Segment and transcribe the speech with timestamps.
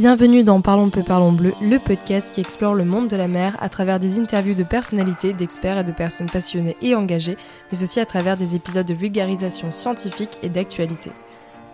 [0.00, 3.58] Bienvenue dans Parlons peu, parlons bleu, le podcast qui explore le monde de la mer
[3.60, 7.36] à travers des interviews de personnalités, d'experts et de personnes passionnées et engagées,
[7.70, 11.10] mais aussi à travers des épisodes de vulgarisation scientifique et d'actualité.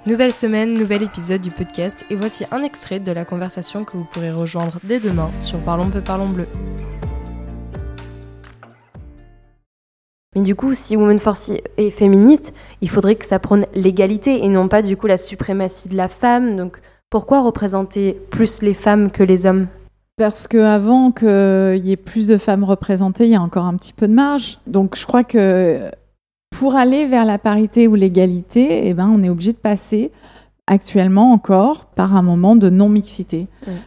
[0.06, 4.02] Nouvelle semaine, nouvel épisode du podcast et voici un extrait de la conversation que vous
[4.02, 6.48] pourrez rejoindre dès demain sur Parlons peu, parlons bleu.
[10.34, 14.48] Mais du coup, si Women Force est féministe, il faudrait que ça prône l'égalité et
[14.48, 16.70] non pas du coup la suprématie de la femme.
[17.10, 19.66] Pourquoi représenter plus les femmes que les hommes?
[20.16, 23.92] Parce qu'avant qu'il y ait plus de femmes représentées, il y a encore un petit
[23.92, 24.58] peu de marge.
[24.66, 25.90] Donc je crois que
[26.50, 30.10] pour aller vers la parité ou l'égalité, eh ben, on est obligé de passer
[30.66, 33.46] actuellement encore par un moment de non-mixité.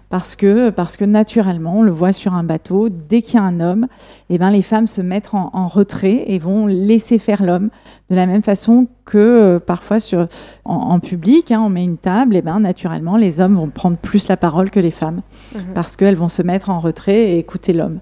[0.10, 3.44] Parce, que, parce que naturellement, on le voit sur un bateau, dès qu'il y a
[3.44, 3.88] un homme,
[4.30, 7.70] eh ben, les femmes se mettent en, retrait et vont laisser faire l'homme.
[8.10, 10.28] De la même façon que euh, parfois sur,
[10.66, 14.28] en, public, hein, on met une table, et ben, naturellement, les hommes vont prendre plus
[14.28, 15.22] la parole que les femmes.
[15.54, 15.74] Mhm.
[15.76, 18.00] Parce qu'elles vont se mettre en retrait et écouter l'homme.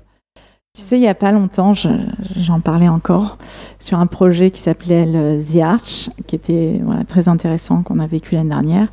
[0.78, 3.40] Tu sais, il n'y a pas longtemps, j'en parlais encore,
[3.80, 8.36] sur un projet qui s'appelait The Arch, qui était voilà, très intéressant, qu'on a vécu
[8.36, 8.90] l'année dernière.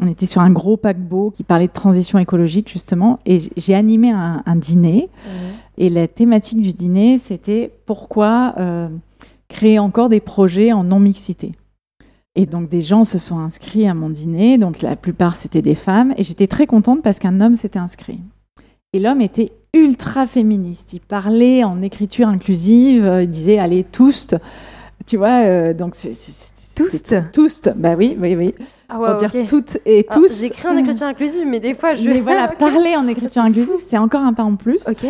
[0.00, 4.12] On était sur un gros paquebot qui parlait de transition écologique, justement, et j'ai animé
[4.12, 5.08] un, dîner.
[5.76, 8.88] Et la thématique du dîner, c'était pourquoi euh,
[9.48, 11.50] créer encore des projets en non-mixité.
[12.36, 15.74] Et donc des gens se sont inscrits à mon dîner, donc la plupart c'était des
[15.74, 18.20] femmes, et j'étais très contente parce qu'un homme s'était inscrit.
[18.94, 20.94] Et l'homme était ultra féministe.
[20.94, 24.28] Il parlait en écriture inclusive, euh, il disait allez tous,
[25.06, 26.16] tu vois, euh, donc c'est
[26.74, 28.54] tous tous bah oui oui oui.
[28.88, 30.40] Ah pour dire toutes et tous.
[30.40, 33.98] j'écris en écriture inclusive mais des fois je mais voilà parler en écriture inclusive c'est
[33.98, 34.86] encore un pas en plus.
[34.88, 35.04] Ok.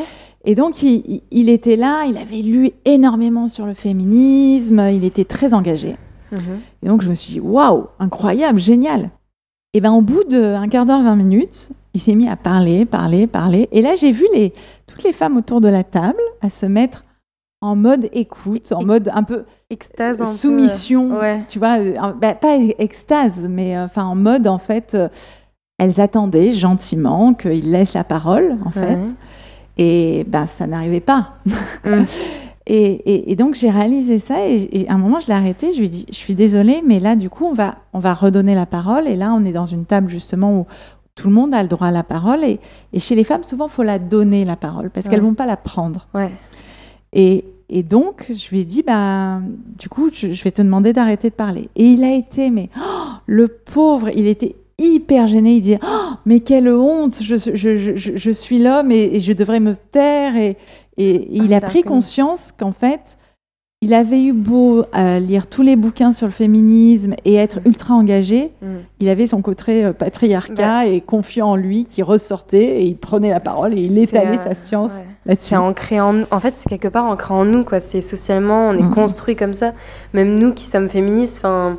[0.44, 5.24] Et donc il, il, était là il avait lu énormément sur le féminisme il était
[5.24, 5.96] très engagé.
[6.32, 6.60] Mhm.
[6.82, 9.10] et donc je me suis dit waouh incroyable génial.
[9.72, 13.26] Et ben au bout d'un quart d'heure 20 minutes il s'est mis à parler, parler,
[13.26, 13.68] parler.
[13.72, 14.52] Et là, j'ai vu les,
[14.86, 17.04] toutes les femmes autour de la table à se mettre
[17.60, 21.78] en mode écoute, en mode un peu extase, soumission, tu vois,
[22.20, 25.08] bah, pas extase, mais euh, enfin en mode en fait, euh,
[25.76, 28.98] elles attendaient gentiment qu'il laisse la parole en fait,
[29.76, 31.32] et ben ça n'arrivait pas.
[31.84, 32.04] Mm.
[32.68, 35.86] et, et, donc j'ai réalisé ça et, à un moment je l'ai arrêté, je lui
[35.86, 38.66] ai dit, je suis désolée, mais là du coup on va on va redonner la
[38.66, 40.66] parole et là on est dans une table justement où,
[41.18, 42.44] tout le monde a le droit à la parole.
[42.44, 42.60] Et,
[42.98, 45.46] chez les femmes, souvent, il faut la donner, la parole, parce qu'elles ne vont pas
[45.46, 46.06] la prendre.
[46.14, 46.30] Ouais.
[47.12, 47.44] Et,
[47.82, 49.40] donc, je lui ai dit, bah,
[49.76, 51.68] du coup, je, vais te demander d'arrêter de parler.
[51.74, 55.56] Et il a été, mais oh, le pauvre, il était hyper gêné.
[55.56, 60.36] Il disait, oh, mais quelle honte, je, je, suis l'homme et, je devrais me taire.
[60.36, 60.56] Et,
[60.98, 63.18] et, il a pris conscience qu'en fait,
[63.80, 67.66] il avait eu beau euh, lire tous les bouquins sur le féminisme et être mm.
[67.66, 68.66] ultra engagé, mm.
[68.98, 73.30] il avait son côté euh, patriarcat et confiant en lui qui ressortait et il prenait
[73.30, 74.90] la parole et il étalait sa science
[75.26, 75.54] là-dessus.
[75.54, 77.78] ancré en, en fait, c'est quelque part ancré en nous, quoi.
[77.78, 78.94] C'est socialement, on est mm.
[78.94, 79.72] construit comme ça.
[80.12, 81.76] Même nous qui sommes féministes, enfin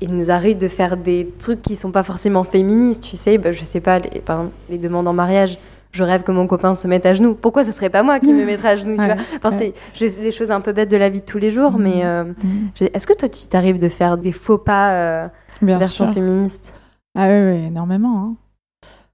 [0.00, 3.50] il nous arrive de faire des trucs qui sont pas forcément féministes, tu sais, bah,
[3.50, 5.58] je sais pas, les, par exemple, les demandes en mariage
[5.98, 7.34] je rêve que mon copain se mette à genoux.
[7.34, 9.56] Pourquoi ce serait pas moi qui me mettrais à genoux tu vois enfin,
[9.94, 12.24] c'est des choses un peu bêtes de la vie de tous les jours, mais euh,
[12.24, 12.86] mm.
[12.94, 15.28] est-ce que toi, tu t'arrives de faire des faux pas euh,
[15.60, 16.72] version féministe?
[17.16, 18.18] Ah oui, énormément.
[18.18, 18.34] Hein.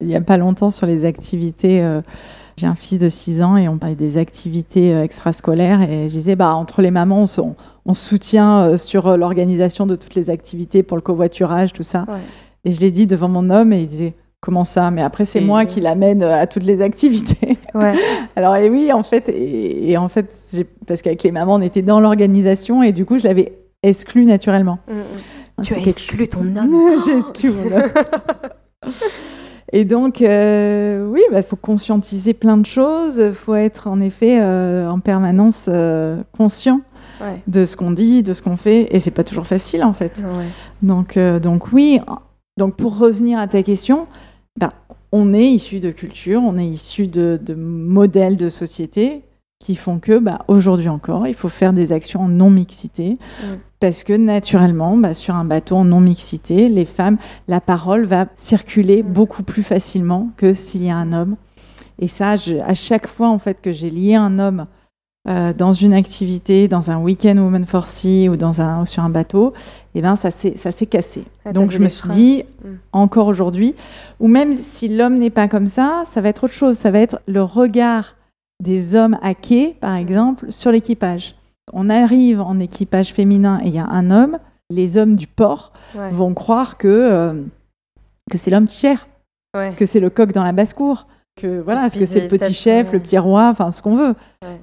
[0.01, 1.83] Il y a pas longtemps sur les activités.
[1.83, 2.03] Euh,
[2.57, 6.37] j'ai un fils de 6 ans et on parlait des activités extrascolaires et je disais
[6.37, 11.01] bah entre les mamans on, on soutient sur l'organisation de toutes les activités pour le
[11.01, 12.07] covoiturage tout ça.
[12.65, 14.15] Et je l'ai dit devant mon homme et il disait
[14.45, 14.91] Comment ça?
[14.91, 17.57] Mais après, c'est moi qui l'amène euh, à toutes les activités.
[17.75, 17.95] Ouais.
[18.37, 20.33] Alors, et oui, en fait, et, en fait,
[20.87, 24.79] parce qu'avec les mamans, on était dans l'organisation et du coup, je l'avais exclu naturellement.
[24.87, 25.65] Mm, mm.
[25.65, 27.03] Tu as exclu ton homme.
[27.05, 28.93] J'ai exclu mon homme.
[29.73, 33.17] et donc, euh, oui, il bah, faut conscientiser plein de choses.
[33.17, 35.69] Il faut être en effet euh, en permanence
[36.37, 36.81] conscient.
[37.49, 40.23] de ce qu'on dit, de ce qu'on fait, et c'est pas toujours facile en fait.
[40.83, 41.99] Donc, donc oui.
[42.57, 44.07] Donc pour revenir à ta question,
[45.17, 49.23] on est issu de culture, on est issu de, modèles de société
[49.61, 53.11] qui font que, ben, aujourd'hui encore, il faut faire des actions en non-mixité.
[53.41, 53.45] Mm.
[53.79, 59.05] Parce que naturellement, ben, sur un bateau en non-mixité, les femmes, la parole va circuler
[59.05, 59.13] mm.
[59.13, 61.37] beaucoup plus facilement que s'il y a un homme.
[62.01, 62.35] Et ça,
[62.65, 64.67] à chaque fois en fait que j'ai lié un homme
[65.27, 69.09] euh, dans une activité, dans un week-end Women for Sea ou dans un, sur un
[69.09, 69.55] bateau,
[69.95, 71.25] et eh ben ça s'est cassé.
[71.47, 72.69] Ah, Donc je me suis dit, mm.
[72.93, 73.75] encore aujourd'hui,
[74.21, 76.77] ou même si l'homme n'est pas comme ça, ça va être autre chose.
[76.77, 78.17] Ça va être le regard
[78.63, 81.35] des hommes à quai, par exemple, sur l'équipage.
[81.73, 84.39] On arrive en équipage féminin et il y a un homme,
[84.69, 85.73] les hommes du port
[86.13, 87.33] vont croire que, euh,
[88.31, 89.09] que c'est l'homme qui gère.
[89.79, 92.93] que c'est le coq dans la basse-cour que voilà, est-ce que c'est le petit chef,
[92.93, 94.15] le petit roi, enfin ce qu'on veut.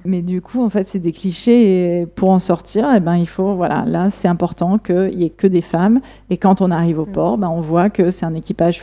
[0.04, 3.28] Mais du coup, en fait, c'est des clichés et pour en sortir, eh ben, il
[3.28, 6.00] faut, voilà, là, c'est important qu'il y ait que des femmes.
[6.30, 8.82] Et quand on arrive au port, ben, on voit que c'est un équipage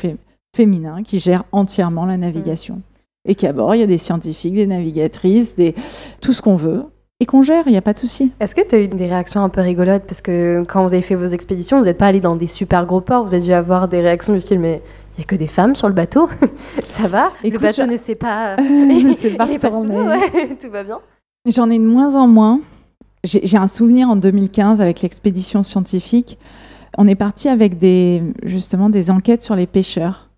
[0.56, 2.82] féminin qui gère entièrement la navigation.
[3.28, 5.76] Et qu'à bord, il y a des scientifiques, des navigatrices, des...
[6.22, 6.84] tout ce qu'on veut.
[7.22, 8.32] Et qu'on gère, il n'y a pas de souci.
[8.40, 10.04] Est-ce que tu as eu des réactions un peu rigolotes?
[10.08, 12.86] Parce que quand vous avez fait vos expéditions, vous n'êtes pas allé dans des super
[12.86, 14.82] gros ports, vous avez dû avoir des réactions du style mais
[15.20, 16.30] n'y a que des femmes sur le bateau.
[16.98, 17.32] ça va?
[17.44, 18.56] Le bateau ne sait pas.
[19.38, 19.48] pas
[20.62, 21.00] tout va bien.
[21.46, 22.62] J'en ai de moins en moins.
[23.24, 26.38] J'ai un souvenir en 2015 avec l'expédition scientifique.
[26.98, 30.30] On est parti avec des, justement des enquêtes sur les pêcheurs.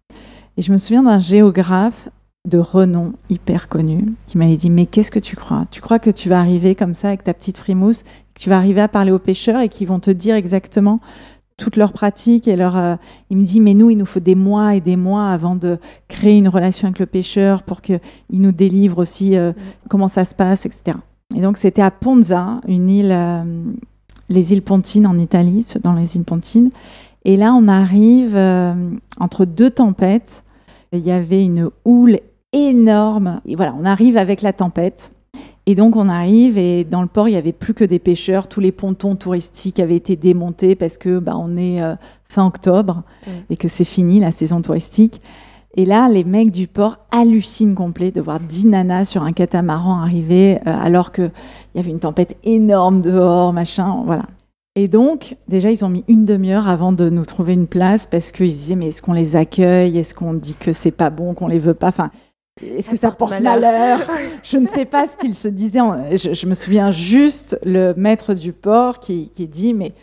[0.58, 2.10] Et je me souviens d'un géographe
[2.48, 5.66] de renom hyper connu qui m'avait dit Mais qu'est-ce que tu crois?
[5.70, 8.58] Tu crois que tu vas arriver comme ça avec ta petite frimousse, que tu vas
[8.58, 11.00] arriver à parler aux pêcheurs et qu'ils vont te dire exactement
[11.62, 12.76] toutes leurs pratiques et leur.
[12.76, 12.96] Euh,
[13.30, 15.78] il me dit mais nous il nous faut des mois et des mois avant de
[16.08, 18.00] créer une relation avec le pêcheur pour qu'il
[18.32, 19.54] nous délivre aussi euh,
[19.88, 20.98] comment ça se passe, etc.
[21.36, 23.44] Et donc c'était à Ponza, une île, euh,
[24.28, 26.72] les îles Pontines en Italie, dans les îles Pontines.
[27.26, 28.36] Et là on arrive
[29.20, 30.44] entre deux tempêtes.
[30.92, 32.20] Il y avait une houle
[32.52, 33.40] énorme.
[33.46, 35.12] Et voilà, on arrive avec la tempête.
[35.68, 38.48] Et donc on arrive et dans le port il y avait plus que des pêcheurs,
[38.48, 41.96] tous les pontons touristiques avaient été démontés parce que bah, on est euh,
[42.30, 43.04] fin octobre
[43.50, 45.22] et que c'est fini la saison touristique.
[45.76, 50.02] Et là les mecs du port hallucinent complet de voir 10 nanas sur un catamaran
[50.02, 51.32] arriver euh, alors qu'il
[51.76, 54.24] y avait une tempête énorme dehors, machin, voilà.
[54.78, 58.32] Et donc, déjà, ils ont mis une demi-heure avant de nous trouver une place parce
[58.32, 59.98] qu'ils disaient, mais est-ce qu'on les accueille?
[59.98, 61.90] Est-ce qu'on dit que c'est pas bon, qu'on les veut pas?
[61.90, 62.10] Enfin,
[62.64, 64.00] est-ce que ça porte malheur,
[64.44, 65.80] Je ne sais pas ce qu'il se disait.
[66.12, 69.94] Je, me souviens juste le maître du port qui, qui dit, mais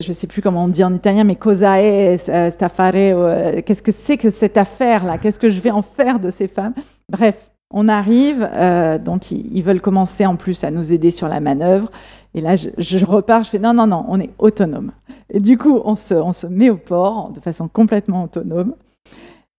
[0.00, 2.16] je ne sais plus comment on dit en italien, mais cosa è
[2.50, 5.18] stafare euh, Qu'est-ce que c'est que cette affaire-là?
[5.18, 6.74] Qu'est-ce que je vais en faire de ces femmes?
[7.10, 7.34] Bref,
[7.72, 11.90] on arrive, euh, donc ils, veulent commencer en plus à nous aider sur la manœuvre.
[12.34, 14.92] Et là, je, je, repars, je fais non, non, non, on est autonome.
[15.30, 18.74] Et du coup, on se, on se met au port de façon complètement autonome.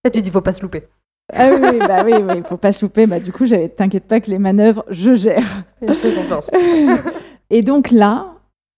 [0.04, 0.84] Et tu dis, faut pas se louper.
[1.32, 3.06] Ah oui, bah oui, il faut pas se louper.
[3.06, 5.64] Bah, du coup, j'avais, t'inquiète pas que les manœuvres, je gère.
[5.82, 5.92] Je
[7.50, 8.26] Et donc là,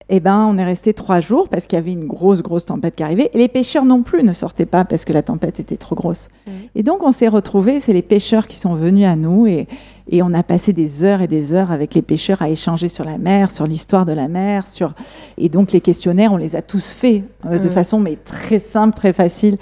[0.09, 2.97] eh ben, on est resté trois jours parce qu'il y avait une grosse, grosse tempête
[2.97, 3.31] qui arrivait.
[3.35, 6.29] Et les pêcheurs non plus ne sortaient pas parce que la tempête était trop grosse.
[6.75, 9.69] Et donc, on s'est retrouvés, c'est les pêcheurs qui sont venus à nous et,
[10.11, 13.05] et on a passé des heures et des heures avec les pêcheurs à échanger sur
[13.05, 14.69] la mer, sur l'histoire de la mer.
[14.69, 14.93] Sur...
[15.39, 18.97] Et donc, les questionnaires, on les a tous faits euh, de façon mais très simple,
[18.97, 19.57] très facile.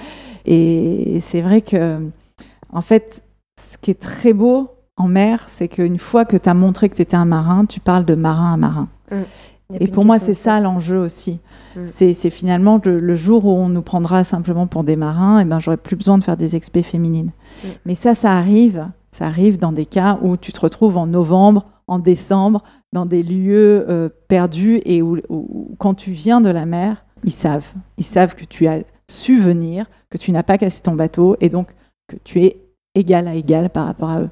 [0.46, 1.98] Et c'est vrai que
[2.72, 3.22] en fait,
[3.60, 6.96] ce qui est très beau en mer, c'est qu'une fois que tu as montré que
[6.96, 8.88] tu étais un marin, tu parles de marin à marin.
[9.10, 9.16] Mm.
[9.78, 11.40] Et pour moi, c'est ça l'enjeu aussi.
[11.76, 11.80] Mm.
[11.86, 15.60] C'est finalement le, jour où on nous prendra simplement pour des marins, et eh ben
[15.60, 17.30] j'aurai plus besoin de faire des expés féminines.
[17.64, 17.68] Mm.
[17.86, 18.86] Mais ça, ça arrive.
[19.12, 22.62] Ça arrive dans des cas où tu te retrouves en novembre, en décembre,
[22.92, 25.18] dans des lieux euh, perdus et où,
[25.78, 27.66] quand tu viens de la mer, ils savent.
[27.98, 31.48] Ils savent que tu as su venir, que tu n'as pas cassé ton bateau et
[31.48, 31.74] donc
[32.10, 32.56] que tu es
[32.94, 34.28] égal à égal par rapport à eux.